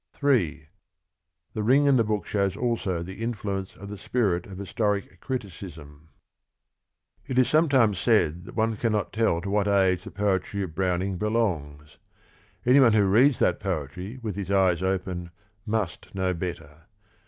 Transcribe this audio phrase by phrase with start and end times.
[0.13, 0.67] 3.
[1.53, 5.19] The Ring and the Book shows also the influ ence of the spirit of historic
[5.19, 6.09] criticism.
[7.27, 11.19] It is sometimes said that one cannot tell to what age the poetry of Browning
[11.19, 11.99] belongs.
[12.65, 15.29] Any one who reads that poetry with his eyes open
[15.67, 16.87] must know better.